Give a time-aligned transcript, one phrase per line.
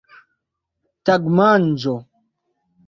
[1.05, 1.95] tagmanĝo